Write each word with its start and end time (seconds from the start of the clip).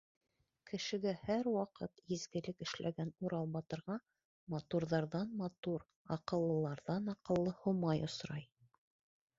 Кешегә 0.69 1.11
һәр 1.25 1.49
ваҡыт 1.55 2.01
изгелек 2.15 2.65
эшләгән 2.67 3.11
Урал 3.27 3.51
батырға 3.57 3.99
матурҙарҙан-матур, 4.55 5.87
аҡыллыларҙан-аҡыллы 6.19 7.57
Һомай 7.63 8.05
осрай. 8.11 8.51